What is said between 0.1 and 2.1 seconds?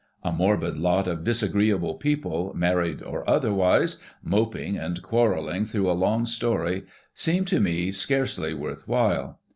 A morbid lot of disagreeable